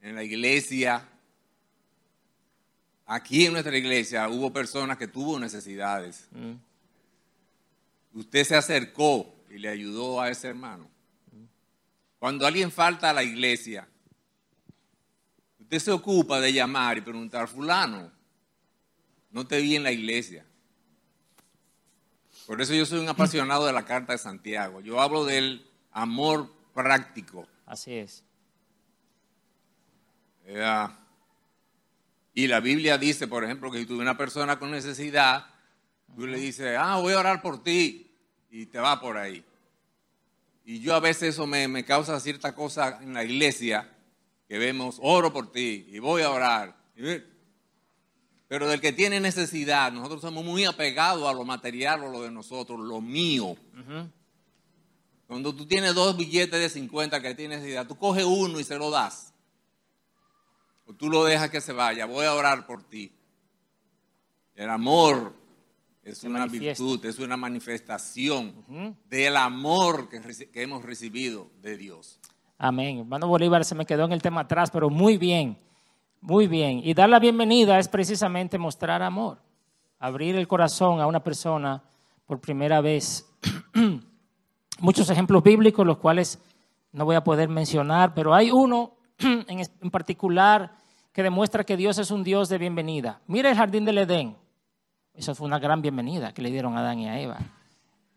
[0.00, 1.08] en la iglesia.
[3.06, 6.28] Aquí en nuestra iglesia hubo personas que tuvo necesidades.
[6.32, 6.52] Mm.
[8.14, 10.90] Usted se acercó y le ayudó a ese hermano.
[12.18, 13.88] Cuando alguien falta a la iglesia,
[15.58, 18.12] usted se ocupa de llamar y preguntar, fulano,
[19.30, 20.44] no te vi en la iglesia.
[22.46, 24.80] Por eso yo soy un apasionado de la Carta de Santiago.
[24.80, 27.46] Yo hablo del amor práctico.
[27.66, 28.24] Así es.
[32.34, 35.46] y la Biblia dice, por ejemplo, que si tuve una persona con necesidad,
[36.14, 38.01] tú le dices, ah, voy a orar por ti,
[38.52, 39.42] y te va por ahí.
[40.64, 43.90] Y yo a veces eso me, me causa cierta cosa en la iglesia,
[44.46, 46.76] que vemos, oro por ti, y voy a orar.
[48.46, 52.30] Pero del que tiene necesidad, nosotros somos muy apegados a lo material o lo de
[52.30, 53.56] nosotros, lo mío.
[55.26, 58.76] Cuando tú tienes dos billetes de 50 que tienes necesidad, tú coges uno y se
[58.76, 59.32] lo das.
[60.86, 62.04] O tú lo dejas que se vaya.
[62.04, 63.10] Voy a orar por ti.
[64.54, 65.41] El amor
[66.04, 68.52] es una virtud, es una manifestación
[69.08, 72.18] del amor que, que hemos recibido de Dios.
[72.58, 72.98] Amén.
[72.98, 75.58] Hermano Bolívar se me quedó en el tema atrás, pero muy bien.
[76.20, 76.80] Muy bien.
[76.84, 79.38] Y dar la bienvenida es precisamente mostrar amor,
[79.98, 81.82] abrir el corazón a una persona
[82.26, 83.28] por primera vez.
[84.78, 86.38] Muchos ejemplos bíblicos, los cuales
[86.92, 90.76] no voy a poder mencionar, pero hay uno en particular
[91.12, 93.20] que demuestra que Dios es un Dios de bienvenida.
[93.26, 94.36] Mira el jardín del Edén.
[95.14, 97.38] Esa fue una gran bienvenida que le dieron a Adán y a Eva.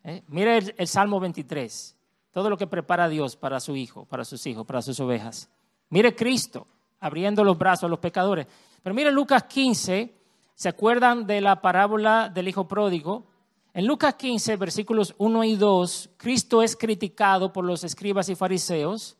[0.03, 0.23] ¿Eh?
[0.27, 1.95] Mira el, el Salmo 23.
[2.31, 5.49] Todo lo que prepara Dios para su hijo, para sus hijos, para sus ovejas.
[5.89, 6.67] Mire Cristo
[6.99, 8.47] abriendo los brazos a los pecadores.
[8.81, 10.13] Pero miren Lucas 15,
[10.53, 13.27] ¿se acuerdan de la parábola del hijo pródigo?
[13.73, 19.17] En Lucas 15, versículos 1 y 2, Cristo es criticado por los escribas y fariseos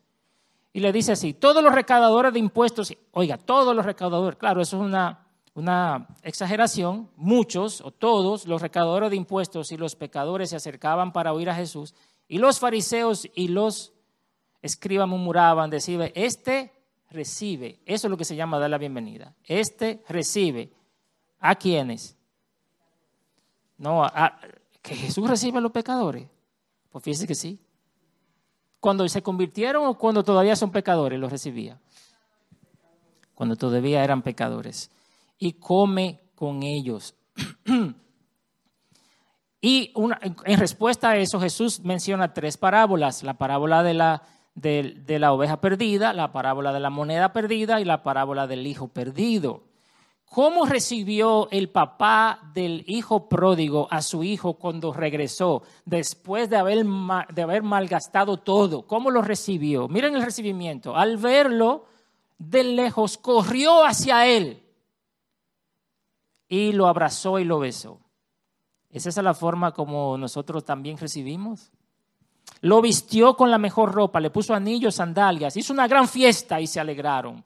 [0.71, 4.77] y le dice así, todos los recaudadores de impuestos, oiga, todos los recaudadores, claro, eso
[4.77, 5.24] es una,
[5.55, 11.33] una exageración, muchos o todos los recaudadores de impuestos y los pecadores se acercaban para
[11.33, 11.95] oír a Jesús
[12.27, 13.93] y los fariseos y los
[14.61, 16.73] escribas murmuraban, decían, este
[17.09, 17.79] recibe.
[17.85, 19.33] Eso es lo que se llama dar la bienvenida.
[19.45, 20.71] Este recibe.
[21.39, 22.17] ¿A quiénes?
[23.77, 24.37] No, a,
[24.81, 26.27] que Jesús recibe a los pecadores.
[26.89, 27.59] Pues fíjese que sí.
[28.79, 31.79] Cuando se convirtieron o cuando todavía son pecadores, los recibía.
[33.35, 34.89] Cuando todavía eran pecadores.
[35.37, 37.15] Y come con ellos.
[39.65, 39.91] Y
[40.45, 43.23] en respuesta a eso, Jesús menciona tres parábolas.
[43.23, 44.21] La parábola de la,
[44.53, 48.89] de la oveja perdida, la parábola de la moneda perdida y la parábola del hijo
[48.89, 49.63] perdido.
[50.29, 56.85] ¿Cómo recibió el papá del hijo pródigo a su hijo cuando regresó, después de haber,
[57.33, 58.85] de haber malgastado todo?
[58.85, 59.87] ¿Cómo lo recibió?
[59.87, 60.95] Miren el recibimiento.
[60.95, 61.85] Al verlo
[62.37, 64.61] de lejos, corrió hacia él
[66.47, 67.99] y lo abrazó y lo besó.
[68.89, 71.71] ¿Es esa la forma como nosotros también recibimos?
[72.61, 76.67] Lo vistió con la mejor ropa, le puso anillos, sandalias, hizo una gran fiesta y
[76.67, 77.43] se alegraron.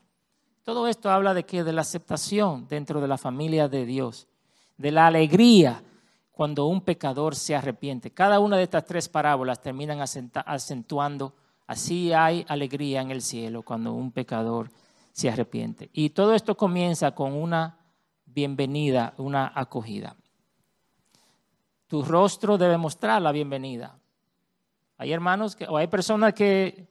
[0.64, 4.28] Todo esto habla de que de la aceptación dentro de la familia de Dios,
[4.78, 5.82] de la alegría
[6.32, 8.12] cuando un pecador se arrepiente.
[8.12, 11.34] Cada una de estas tres parábolas terminan acentuando,
[11.66, 14.70] así hay alegría en el cielo cuando un pecador
[15.12, 15.90] se arrepiente.
[15.92, 17.79] Y todo esto comienza con una
[18.40, 20.16] bienvenida, una acogida.
[21.88, 23.98] Tu rostro debe mostrar la bienvenida.
[24.98, 26.88] Hay hermanos que, o hay personas que,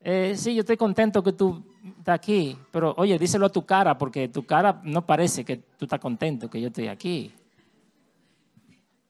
[0.00, 1.62] eh, sí, yo estoy contento que tú
[1.98, 5.84] estás aquí, pero oye, díselo a tu cara, porque tu cara no parece que tú
[5.84, 7.30] estás contento que yo estoy aquí.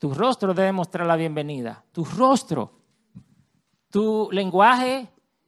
[0.00, 1.84] Tu rostro debe mostrar la bienvenida.
[1.92, 2.72] Tu rostro,
[3.90, 5.06] tu lenguaje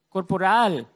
[0.09, 0.87] corporal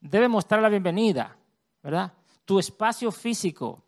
[0.00, 1.36] debe mostrar la bienvenida,
[1.82, 2.12] ¿verdad?
[2.44, 3.82] Tu espacio físico.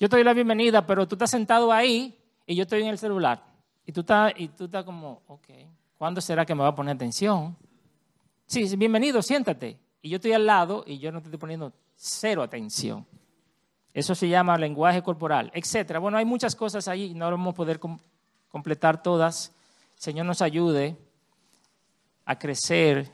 [0.00, 2.98] Yo te doy la bienvenida, pero tú estás sentado ahí y yo estoy en el
[2.98, 3.42] celular.
[3.84, 5.46] Y tú estás, y tú estás como, ok,
[5.96, 7.56] ¿cuándo será que me va a poner atención?
[8.46, 9.76] Sí, bienvenido, siéntate.
[10.00, 13.04] Y yo estoy al lado y yo no te estoy poniendo cero atención.
[13.92, 15.98] Eso se llama lenguaje corporal, etcétera.
[15.98, 17.80] Bueno, hay muchas cosas ahí, no vamos a poder
[18.48, 19.52] completar todas.
[19.96, 20.96] Señor nos ayude
[22.24, 23.10] a crecer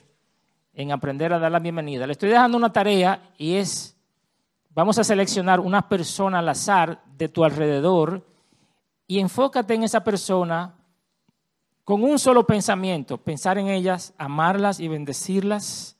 [0.74, 2.06] en aprender a dar la bienvenida.
[2.06, 3.93] Le estoy dejando una tarea y es,
[4.74, 8.26] vamos a seleccionar una persona al azar de tu alrededor
[9.06, 10.74] y enfócate en esa persona
[11.84, 15.98] con un solo pensamiento, pensar en ellas, amarlas y bendecirlas,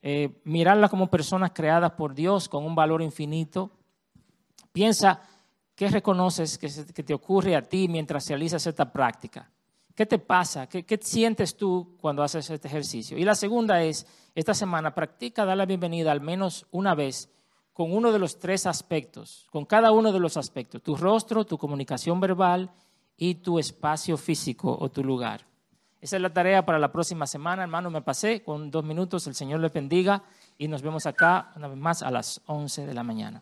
[0.00, 3.70] eh, mirarlas como personas creadas por Dios con un valor infinito.
[4.72, 5.20] Piensa
[5.74, 9.50] qué reconoces que, te ocurre a ti mientras realizas esta práctica.
[9.94, 10.66] ¿Qué te pasa?
[10.66, 13.18] ¿Qué, ¿Qué, sientes tú cuando haces este ejercicio?
[13.18, 17.28] Y la segunda es, esta semana practica dar la bienvenida al menos una vez
[17.72, 21.58] con uno de los tres aspectos, con cada uno de los aspectos, tu rostro, tu
[21.58, 22.70] comunicación verbal
[23.16, 25.46] y tu espacio físico o tu lugar.
[26.00, 27.88] Esa es la tarea para la próxima semana, hermano.
[27.88, 29.26] Me pasé con dos minutos.
[29.28, 30.24] El Señor le bendiga
[30.58, 33.40] y nos vemos acá una vez más a las 11 de la mañana.